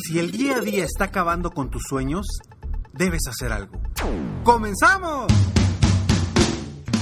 [0.00, 2.24] Si el día a día está acabando con tus sueños,
[2.92, 3.80] debes hacer algo.
[4.44, 5.26] ¡Comenzamos!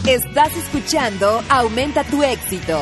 [0.07, 2.79] Estás escuchando Aumenta tu éxito,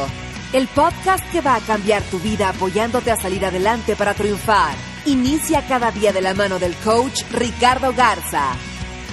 [0.53, 4.77] el podcast que va a cambiar tu vida apoyándote a salir adelante para triunfar.
[5.05, 8.53] Inicia cada día de la mano del coach Ricardo Garza,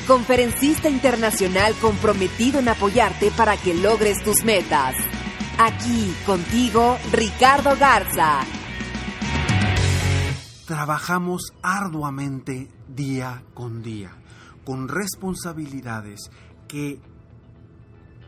[0.06, 4.96] conferencista internacional comprometido en apoyarte para que logres tus metas.
[5.58, 8.46] Aquí contigo, Ricardo Garza
[10.72, 14.16] trabajamos arduamente día con día,
[14.64, 16.32] con responsabilidades
[16.70, 16.98] que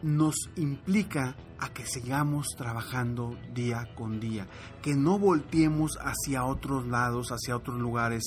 [0.01, 4.49] nos implica a que sigamos trabajando día con día,
[4.81, 8.23] que no volteemos hacia otros lados, hacia otros lugares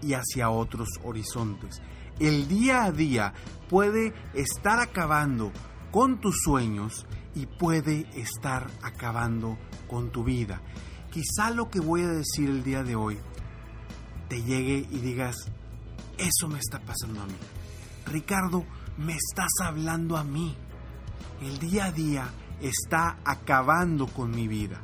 [0.00, 1.82] y hacia otros horizontes.
[2.18, 3.34] El día a día
[3.68, 5.52] puede estar acabando
[5.90, 10.62] con tus sueños y puede estar acabando con tu vida.
[11.10, 13.18] Quizá lo que voy a decir el día de hoy
[14.30, 15.50] te llegue y digas,
[16.16, 17.34] eso me está pasando a mí.
[18.06, 18.64] Ricardo,
[18.96, 20.56] me estás hablando a mí.
[21.42, 24.80] El día a día está acabando con mi vida.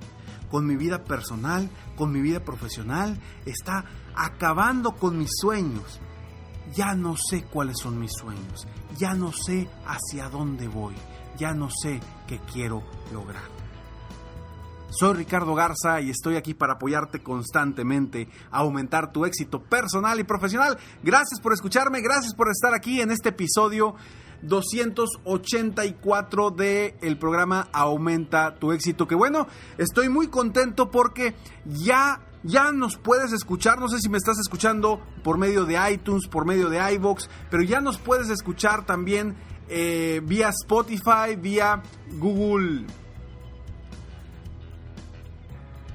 [0.51, 3.85] Con mi vida personal, con mi vida profesional, está
[4.17, 6.01] acabando con mis sueños.
[6.75, 8.67] Ya no sé cuáles son mis sueños.
[8.99, 10.95] Ya no sé hacia dónde voy.
[11.39, 13.56] Ya no sé qué quiero lograr.
[14.99, 20.25] Soy Ricardo Garza y estoy aquí para apoyarte constantemente a aumentar tu éxito personal y
[20.25, 20.79] profesional.
[21.03, 23.95] Gracias por escucharme, gracias por estar aquí en este episodio
[24.41, 29.07] 284 de el programa Aumenta tu éxito.
[29.07, 29.47] Que bueno,
[29.77, 31.35] estoy muy contento porque
[31.67, 36.27] ya ya nos puedes escuchar, no sé si me estás escuchando por medio de iTunes,
[36.27, 39.37] por medio de iVoox, pero ya nos puedes escuchar también
[39.69, 41.83] eh, vía Spotify, vía
[42.19, 42.87] Google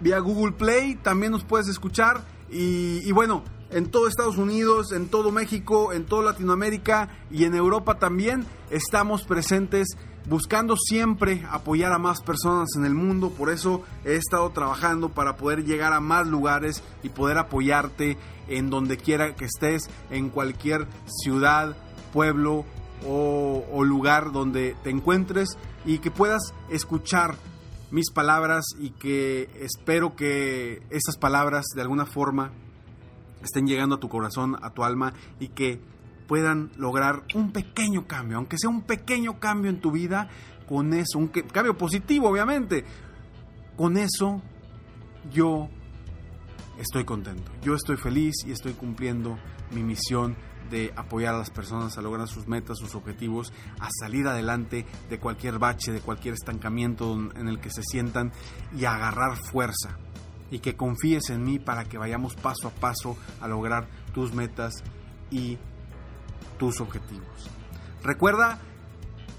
[0.02, 2.22] vía Google Play, también nos puedes escuchar.
[2.50, 7.98] Y, bueno, en todo Estados Unidos, en todo México, en toda Latinoamérica y en Europa
[7.98, 9.88] también estamos presentes
[10.28, 15.36] buscando siempre apoyar a más personas en el mundo, por eso he estado trabajando para
[15.36, 18.18] poder llegar a más lugares y poder apoyarte
[18.48, 20.88] en donde quiera que estés, en cualquier
[21.24, 21.76] ciudad,
[22.14, 22.66] pueblo
[23.08, 27.38] o, o lugar donde te encuentres y que puedas escuchar
[27.92, 32.52] mis palabras y que espero que esas palabras de alguna forma
[33.44, 35.80] estén llegando a tu corazón, a tu alma y que
[36.28, 40.30] puedan lograr un pequeño cambio, aunque sea un pequeño cambio en tu vida,
[40.68, 42.86] con eso, un cambio positivo obviamente,
[43.76, 44.42] con eso
[45.30, 45.70] yo
[46.78, 49.38] estoy contento, yo estoy feliz y estoy cumpliendo
[49.72, 50.38] mi misión
[50.72, 55.20] de apoyar a las personas a lograr sus metas, sus objetivos, a salir adelante de
[55.20, 58.32] cualquier bache, de cualquier estancamiento en el que se sientan
[58.76, 59.98] y a agarrar fuerza.
[60.50, 64.84] Y que confíes en mí para que vayamos paso a paso a lograr tus metas
[65.30, 65.58] y
[66.58, 67.50] tus objetivos.
[68.04, 68.60] Recuerda,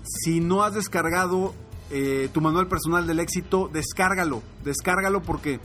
[0.04, 1.54] si no has descargado
[1.90, 5.60] eh, tu manual personal del éxito, descárgalo, descárgalo porque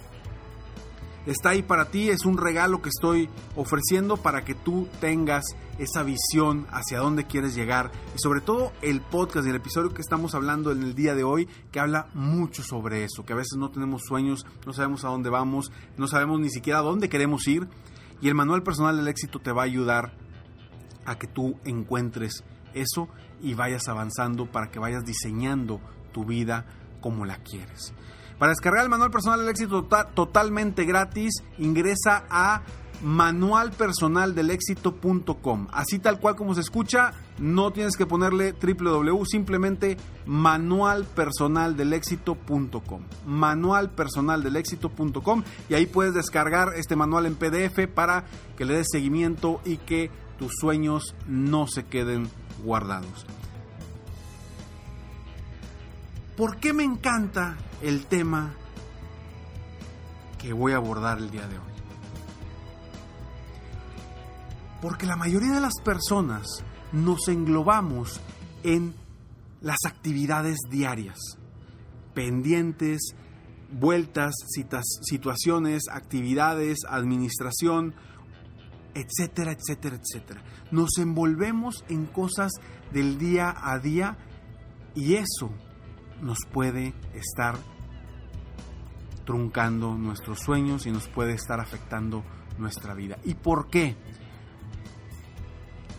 [1.32, 5.44] está ahí para ti, es un regalo que estoy ofreciendo para que tú tengas
[5.78, 10.02] esa visión hacia dónde quieres llegar y sobre todo el podcast y el episodio que
[10.02, 13.58] estamos hablando en el día de hoy que habla mucho sobre eso, que a veces
[13.58, 17.48] no tenemos sueños, no sabemos a dónde vamos, no sabemos ni siquiera a dónde queremos
[17.48, 17.68] ir
[18.22, 20.14] y el manual personal del éxito te va a ayudar
[21.06, 23.08] a que tú encuentres eso
[23.42, 25.80] y vayas avanzando para que vayas diseñando
[26.12, 26.66] tu vida
[27.02, 27.94] como la quieres.
[28.38, 32.62] Para descargar el manual personal del éxito totalmente gratis, ingresa a
[33.02, 35.68] manualpersonaldelexito.com.
[35.72, 43.02] Así tal cual como se escucha, no tienes que ponerle www, simplemente manualpersonaldelexito.com.
[43.26, 48.24] Manualpersonaldelexito.com y ahí puedes descargar este manual en PDF para
[48.56, 52.30] que le des seguimiento y que tus sueños no se queden
[52.64, 53.26] guardados.
[56.38, 58.54] ¿Por qué me encanta el tema
[60.38, 61.74] que voy a abordar el día de hoy?
[64.80, 68.22] Porque la mayoría de las personas nos englobamos
[68.62, 68.94] en
[69.62, 71.18] las actividades diarias,
[72.14, 73.16] pendientes,
[73.72, 77.96] vueltas, citas, situaciones, actividades, administración,
[78.94, 80.44] etcétera, etcétera, etcétera.
[80.70, 82.52] Nos envolvemos en cosas
[82.94, 84.20] del día a día
[84.94, 85.52] y eso
[86.22, 87.58] nos puede estar
[89.26, 92.24] truncando nuestros sueños y nos puede estar afectando
[92.58, 93.18] nuestra vida.
[93.26, 93.96] ¿Y por qué?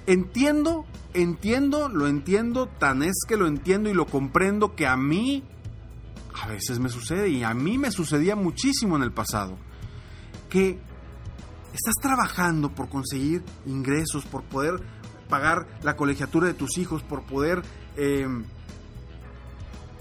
[0.06, 5.44] Entiendo, entiendo, lo entiendo, tan es que lo entiendo y lo comprendo que a mí
[6.42, 9.58] a veces me sucede y a mí me sucedía muchísimo en el pasado.
[10.48, 10.78] Que
[11.74, 14.80] estás trabajando por conseguir ingresos, por poder
[15.28, 17.62] pagar la colegiatura de tus hijos, por poder
[17.96, 18.26] eh,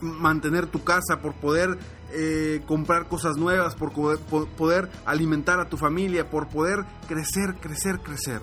[0.02, 1.78] mantener tu casa, por poder
[2.12, 8.42] eh, comprar cosas nuevas, por poder alimentar a tu familia, por poder crecer, crecer, crecer.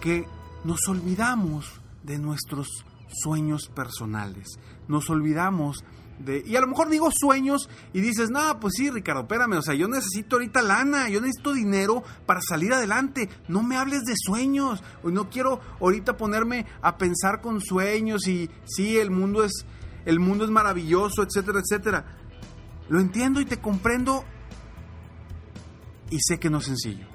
[0.00, 0.24] Que
[0.64, 2.84] nos olvidamos de nuestros
[3.22, 4.58] sueños personales,
[4.88, 5.84] nos olvidamos
[6.18, 9.62] de, y a lo mejor digo sueños y dices, no, pues sí, Ricardo, espérame, o
[9.62, 14.14] sea, yo necesito ahorita lana, yo necesito dinero para salir adelante, no me hables de
[14.16, 19.66] sueños, no quiero ahorita ponerme a pensar con sueños y sí, el mundo es,
[20.06, 22.04] el mundo es maravilloso, etcétera, etcétera.
[22.88, 24.24] Lo entiendo y te comprendo
[26.08, 27.06] y sé que no es sencillo.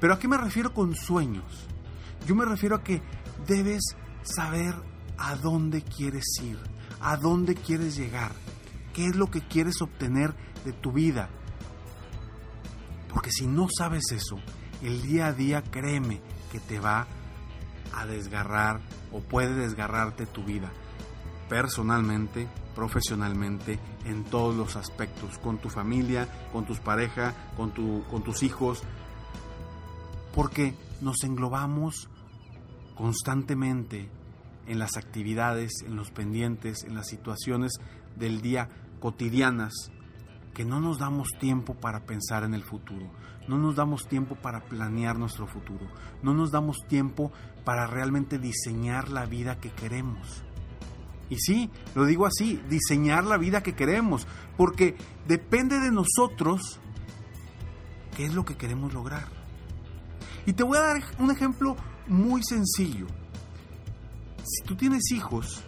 [0.00, 1.66] Pero ¿a qué me refiero con sueños?
[2.26, 3.02] Yo me refiero a que
[3.46, 3.82] debes
[4.22, 4.74] saber
[5.18, 6.58] a dónde quieres ir,
[7.00, 8.32] a dónde quieres llegar,
[8.94, 11.28] qué es lo que quieres obtener de tu vida.
[13.12, 14.38] Porque si no sabes eso,
[14.82, 16.20] el día a día créeme
[16.52, 17.06] que te va
[17.94, 18.80] a desgarrar
[19.12, 20.70] o puede desgarrarte tu vida,
[21.50, 28.22] personalmente, profesionalmente, en todos los aspectos, con tu familia, con tus parejas, con, tu, con
[28.22, 28.84] tus hijos,
[30.32, 32.08] porque nos englobamos
[32.94, 34.08] constantemente
[34.68, 37.72] en las actividades, en los pendientes, en las situaciones
[38.14, 38.68] del día
[39.00, 39.72] cotidianas,
[40.54, 43.10] que no nos damos tiempo para pensar en el futuro,
[43.48, 45.88] no nos damos tiempo para planear nuestro futuro,
[46.22, 47.32] no nos damos tiempo
[47.64, 50.44] para realmente diseñar la vida que queremos.
[51.30, 54.96] Y sí, lo digo así, diseñar la vida que queremos, porque
[55.28, 56.80] depende de nosotros
[58.16, 59.28] qué es lo que queremos lograr.
[60.44, 61.76] Y te voy a dar un ejemplo
[62.08, 63.06] muy sencillo.
[64.44, 65.62] Si tú tienes hijos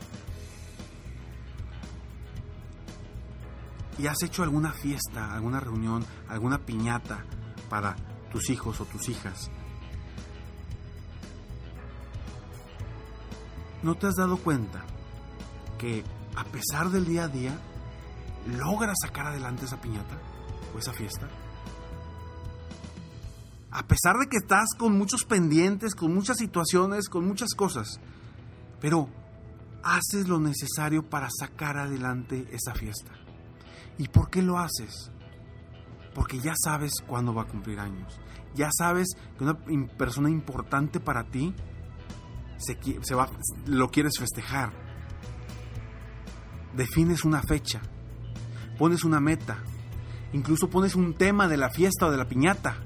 [3.98, 7.24] y has hecho alguna fiesta, alguna reunión, alguna piñata
[7.70, 7.94] para
[8.32, 9.48] tus hijos o tus hijas,
[13.84, 14.84] ¿no te has dado cuenta
[15.82, 16.04] que
[16.36, 17.58] a pesar del día a día,
[18.46, 20.16] logras sacar adelante esa piñata
[20.72, 21.28] o esa fiesta?
[23.72, 27.98] A pesar de que estás con muchos pendientes, con muchas situaciones, con muchas cosas,
[28.80, 29.08] pero
[29.82, 33.10] haces lo necesario para sacar adelante esa fiesta.
[33.98, 35.10] ¿Y por qué lo haces?
[36.14, 38.20] Porque ya sabes cuándo va a cumplir años.
[38.54, 39.58] Ya sabes que una
[39.98, 41.52] persona importante para ti
[42.58, 43.28] se, va,
[43.66, 44.91] lo quieres festejar.
[46.76, 47.80] Defines una fecha,
[48.78, 49.58] pones una meta,
[50.32, 52.76] incluso pones un tema de la fiesta o de la piñata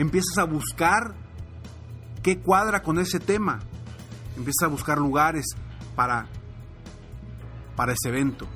[0.00, 1.14] empiezas a buscar
[2.22, 3.60] qué cuadra con ese tema.
[4.36, 5.44] Empiezas a buscar lugares
[5.94, 6.26] para,
[7.76, 8.46] para ese evento.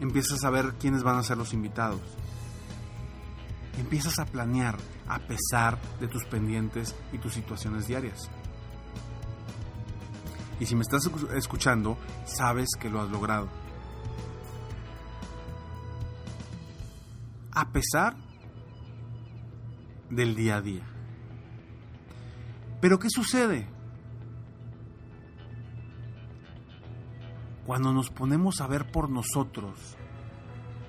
[0.00, 2.00] Empiezas a ver quiénes van a ser los invitados.
[3.78, 4.76] Empiezas a planear
[5.08, 8.30] a pesar de tus pendientes y tus situaciones diarias.
[10.60, 13.48] Y si me estás escuchando, sabes que lo has logrado.
[17.52, 18.16] A pesar
[20.10, 20.86] del día a día.
[22.80, 23.68] Pero ¿qué sucede?
[27.66, 29.96] Cuando nos ponemos a ver por nosotros,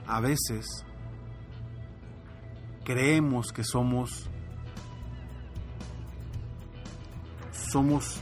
[0.07, 0.65] a veces
[2.85, 4.29] creemos que somos
[7.51, 8.19] somos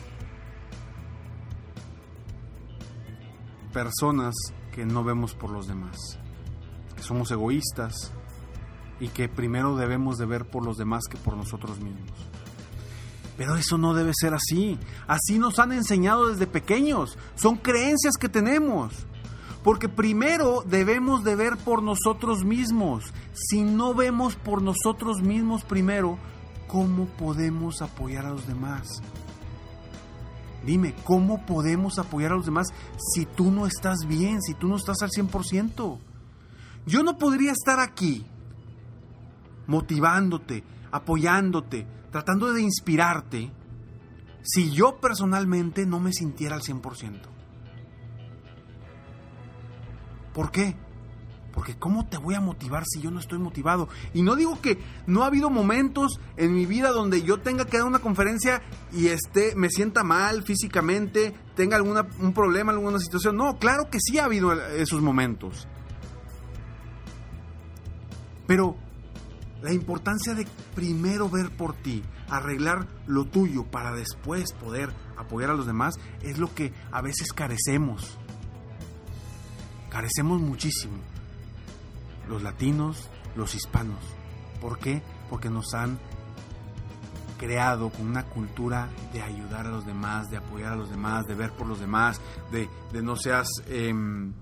[3.77, 4.33] personas
[4.73, 6.17] que no vemos por los demás,
[6.95, 8.11] que somos egoístas,
[8.99, 12.09] y que primero debemos de ver por los demás que por nosotros mismos.
[13.37, 14.79] Pero eso no debe ser así.
[15.05, 17.19] Así nos han enseñado desde pequeños.
[17.35, 18.93] Son creencias que tenemos.
[19.63, 23.13] Porque primero debemos de ver por nosotros mismos.
[23.33, 26.17] Si no vemos por nosotros mismos primero,
[26.67, 29.03] ¿cómo podemos apoyar a los demás?
[30.65, 34.75] Dime, ¿cómo podemos apoyar a los demás si tú no estás bien, si tú no
[34.75, 35.99] estás al 100%?
[36.85, 38.25] Yo no podría estar aquí
[39.67, 43.51] motivándote, apoyándote, tratando de inspirarte
[44.41, 47.19] si yo personalmente no me sintiera al 100%.
[50.33, 50.75] ¿Por qué?
[51.57, 53.89] Porque ¿cómo te voy a motivar si yo no estoy motivado?
[54.13, 57.79] Y no digo que no ha habido momentos en mi vida donde yo tenga que
[57.79, 58.61] dar una conferencia
[58.93, 63.37] y esté, me sienta mal físicamente, tenga alguna, un problema, alguna situación.
[63.37, 65.67] No, claro que sí ha habido esos momentos.
[68.45, 68.75] Pero
[69.63, 70.45] la importancia de
[70.75, 76.37] primero ver por ti, arreglar lo tuyo para después poder apoyar a los demás, es
[76.37, 78.19] lo que a veces carecemos.
[79.89, 81.16] Carecemos muchísimo.
[82.27, 83.99] Los latinos, los hispanos.
[84.61, 85.01] ¿Por qué?
[85.29, 85.99] Porque nos han
[87.37, 91.35] creado con una cultura de ayudar a los demás, de apoyar a los demás, de
[91.35, 92.19] ver por los demás,
[92.51, 92.69] de,
[93.01, 93.47] no seas...
[93.67, 94.33] Em,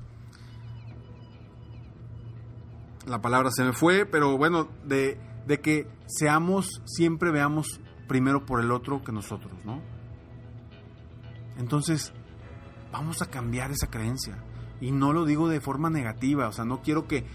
[3.06, 8.62] la palabra se me fue, pero bueno, de, de que seamos, siempre veamos primero por
[8.62, 9.80] el otro que nosotros, ¿no?
[11.58, 12.14] Entonces,
[12.92, 14.44] vamos a cambiar esa creencia.
[14.82, 17.26] Y no lo digo de forma negativa, o sea, no quiero que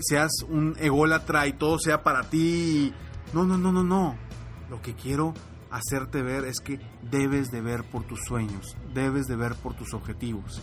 [0.00, 2.92] seas un ególatra y todo sea para ti.
[3.32, 4.16] No, no, no, no, no.
[4.70, 5.34] Lo que quiero
[5.70, 9.94] hacerte ver es que debes de ver por tus sueños, debes de ver por tus
[9.94, 10.62] objetivos.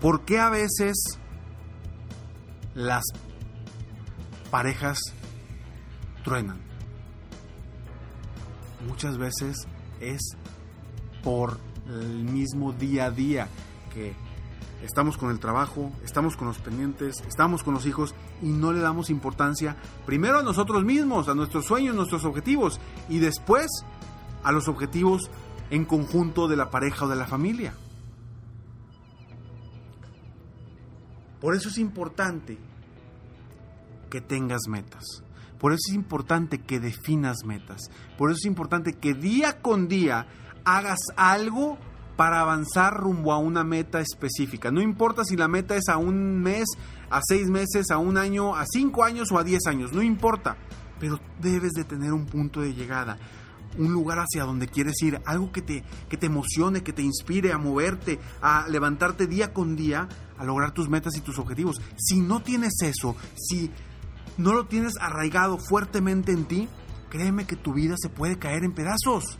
[0.00, 0.96] ¿Por qué a veces
[2.74, 3.04] las
[4.50, 4.98] parejas
[6.22, 6.58] truenan.
[8.86, 9.56] Muchas veces
[10.00, 10.20] es
[11.22, 13.48] por el mismo día a día
[13.92, 14.14] que
[14.82, 18.80] estamos con el trabajo, estamos con los pendientes, estamos con los hijos y no le
[18.80, 23.66] damos importancia primero a nosotros mismos, a nuestros sueños, nuestros objetivos y después
[24.42, 25.30] a los objetivos
[25.70, 27.74] en conjunto de la pareja o de la familia.
[31.40, 32.58] Por eso es importante
[34.10, 35.04] que tengas metas.
[35.58, 37.90] Por eso es importante que definas metas.
[38.18, 40.26] Por eso es importante que día con día
[40.64, 41.78] hagas algo
[42.16, 44.70] para avanzar rumbo a una meta específica.
[44.70, 46.64] No importa si la meta es a un mes,
[47.10, 49.92] a seis meses, a un año, a cinco años o a diez años.
[49.92, 50.56] No importa.
[50.98, 53.18] Pero debes de tener un punto de llegada.
[53.78, 55.20] Un lugar hacia donde quieres ir.
[55.26, 59.76] Algo que te, que te emocione, que te inspire a moverte, a levantarte día con
[59.76, 60.08] día,
[60.38, 61.76] a lograr tus metas y tus objetivos.
[61.96, 63.70] Si no tienes eso, si
[64.38, 66.68] no lo tienes arraigado fuertemente en ti,
[67.10, 69.38] créeme que tu vida se puede caer en pedazos.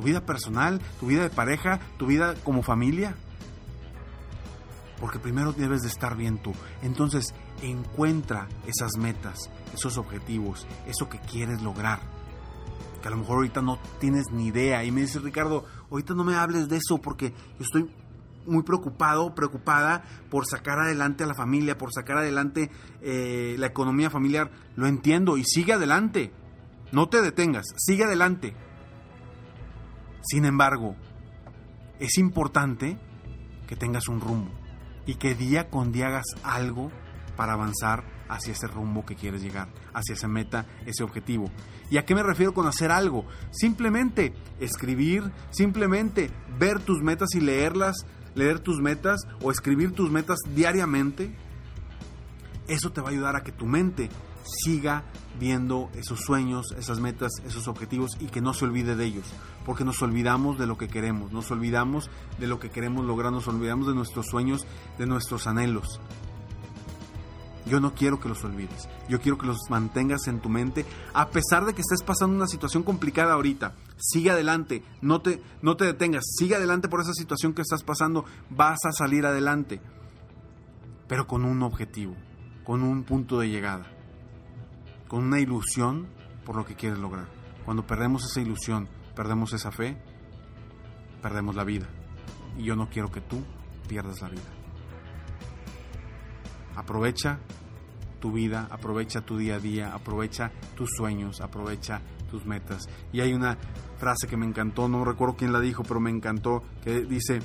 [0.00, 3.14] Tu vida personal, tu vida de pareja, tu vida como familia.
[4.98, 6.54] Porque primero debes de estar bien tú.
[6.80, 12.00] Entonces, encuentra esas metas, esos objetivos, eso que quieres lograr.
[13.02, 14.82] Que a lo mejor ahorita no tienes ni idea.
[14.84, 17.90] Y me dice Ricardo, ahorita no me hables de eso porque estoy
[18.46, 22.70] muy preocupado, preocupada por sacar adelante a la familia, por sacar adelante
[23.02, 24.50] eh, la economía familiar.
[24.76, 26.32] Lo entiendo y sigue adelante.
[26.90, 28.56] No te detengas, sigue adelante.
[30.22, 30.96] Sin embargo,
[31.98, 32.98] es importante
[33.66, 34.50] que tengas un rumbo
[35.06, 36.90] y que día con día hagas algo
[37.36, 41.50] para avanzar hacia ese rumbo que quieres llegar, hacia esa meta, ese objetivo.
[41.90, 43.26] ¿Y a qué me refiero con hacer algo?
[43.50, 50.38] Simplemente escribir, simplemente ver tus metas y leerlas leer tus metas o escribir tus metas
[50.54, 51.34] diariamente,
[52.68, 54.08] eso te va a ayudar a que tu mente
[54.44, 55.04] siga
[55.38, 59.26] viendo esos sueños, esas metas, esos objetivos y que no se olvide de ellos,
[59.64, 63.48] porque nos olvidamos de lo que queremos, nos olvidamos de lo que queremos lograr, nos
[63.48, 64.66] olvidamos de nuestros sueños,
[64.98, 66.00] de nuestros anhelos.
[67.66, 68.88] Yo no quiero que los olvides.
[69.08, 72.46] Yo quiero que los mantengas en tu mente a pesar de que estés pasando una
[72.46, 73.74] situación complicada ahorita.
[73.96, 78.24] Sigue adelante, no te, no te detengas, sigue adelante por esa situación que estás pasando,
[78.48, 79.80] vas a salir adelante.
[81.06, 82.16] Pero con un objetivo,
[82.64, 83.86] con un punto de llegada,
[85.10, 86.06] con una ilusión
[86.46, 87.26] por lo que quieres lograr.
[87.64, 90.00] Cuando perdemos esa ilusión, perdemos esa fe,
[91.20, 91.88] perdemos la vida.
[92.56, 93.42] Y yo no quiero que tú
[93.88, 94.48] pierdas la vida.
[96.76, 97.40] Aprovecha
[98.20, 102.00] tu vida, aprovecha tu día a día, aprovecha tus sueños, aprovecha
[102.30, 102.88] tus metas.
[103.12, 103.58] Y hay una
[103.98, 107.40] frase que me encantó, no recuerdo quién la dijo, pero me encantó, que dice,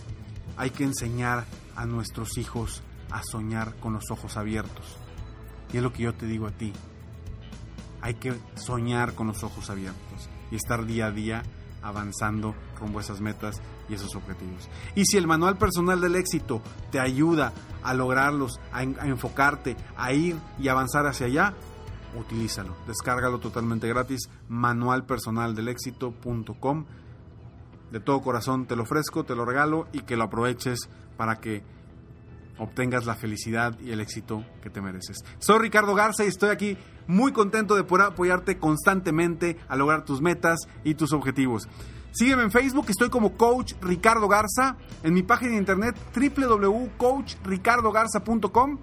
[0.56, 1.46] hay que enseñar
[1.76, 5.00] a nuestros hijos a soñar con los ojos abiertos.
[5.74, 6.72] Y es lo que yo te digo a ti,
[8.02, 11.44] hay que soñar con los ojos abiertos y estar día a día
[11.82, 14.68] avanzando rumbo a esas metas y esos objetivos.
[14.96, 16.62] Y si el manual personal del éxito
[16.92, 21.54] te ayuda a lograrlos, a, enfocarte, a ir y avanzar hacia allá,
[22.20, 22.76] utilízalo.
[22.88, 26.86] Descárgalo totalmente gratis, manualpersonaldelexito.com.
[27.92, 31.64] De todo corazón te lo ofrezco, te lo regalo y que lo aproveches para que
[32.58, 35.18] obtengas la felicidad y el éxito que te mereces.
[35.40, 40.22] Soy Ricardo Garza y estoy aquí muy contento de poder apoyarte constantemente a lograr tus
[40.22, 41.68] metas y tus objetivos.
[42.12, 48.80] Sígueme en Facebook, estoy como Coach Ricardo Garza, en mi página de internet www.coachricardogarza.com.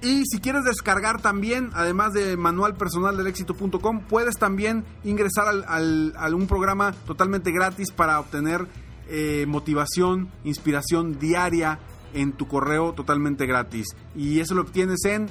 [0.00, 6.12] Y si quieres descargar también, además de manual personal del éxito.com, puedes también ingresar al,
[6.16, 8.66] a un programa totalmente gratis para obtener
[9.08, 11.78] eh, motivación, inspiración diaria
[12.14, 13.88] en tu correo totalmente gratis.
[14.14, 15.28] Y eso lo obtienes en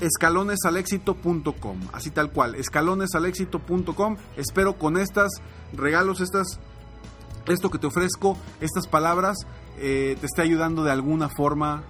[0.00, 4.16] escalonesalexito.com, así tal cual, escalonesalexito.com.
[4.36, 5.30] Espero con estas
[5.72, 6.60] regalos, estas,
[7.46, 9.36] esto que te ofrezco, estas palabras,
[9.78, 11.84] eh, te esté ayudando de alguna forma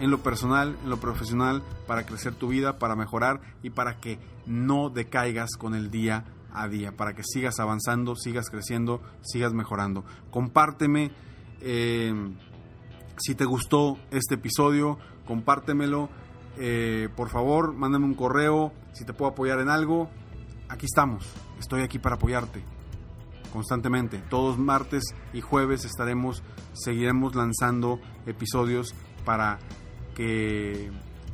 [0.00, 4.18] en lo personal, en lo profesional, para crecer tu vida, para mejorar y para que
[4.46, 10.04] no decaigas con el día a día, para que sigas avanzando, sigas creciendo, sigas mejorando.
[10.30, 11.10] Compárteme
[11.60, 12.12] eh,
[13.16, 16.08] si te gustó este episodio, compártemelo
[16.60, 20.10] eh, por favor, mándame un correo si te puedo apoyar en algo.
[20.68, 21.24] Aquí estamos,
[21.58, 22.62] estoy aquí para apoyarte
[23.52, 24.18] constantemente.
[24.28, 29.58] Todos martes y jueves estaremos, seguiremos lanzando episodios para
[30.14, 30.90] que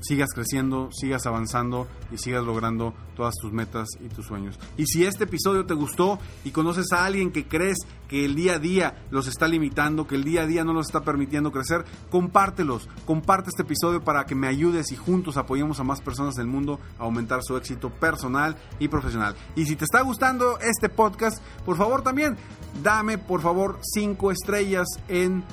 [0.07, 4.59] sigas creciendo, sigas avanzando y sigas logrando todas tus metas y tus sueños.
[4.77, 8.55] Y si este episodio te gustó y conoces a alguien que crees que el día
[8.55, 11.85] a día los está limitando, que el día a día no los está permitiendo crecer,
[12.11, 16.47] compártelos, comparte este episodio para que me ayudes y juntos apoyemos a más personas del
[16.47, 19.35] mundo a aumentar su éxito personal y profesional.
[19.57, 22.37] Y si te está gustando este podcast, por favor también
[22.83, 25.45] dame por favor 5 estrellas en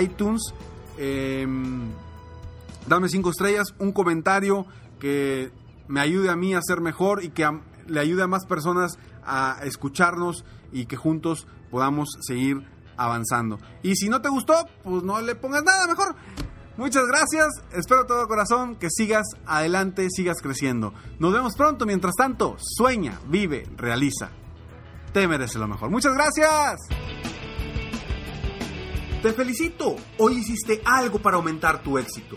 [0.00, 0.42] iTunes.
[0.98, 1.90] Em,
[2.86, 4.66] dame cinco estrellas, un comentario
[4.98, 5.52] que
[5.88, 7.48] me ayude a mí a ser mejor y que
[7.86, 12.66] le ayude a más personas a escucharnos y que juntos podamos seguir
[12.96, 13.58] avanzando.
[13.82, 16.14] Y si no te gustó, pues no le pongas nada mejor.
[16.76, 20.94] Muchas gracias, espero todo corazón que sigas adelante, sigas creciendo.
[21.18, 24.30] Nos vemos pronto, mientras tanto, sueña, vive, realiza.
[25.12, 25.90] Te mereces lo mejor.
[25.90, 26.78] Muchas gracias.
[29.22, 32.36] Te felicito, hoy hiciste algo para aumentar tu éxito.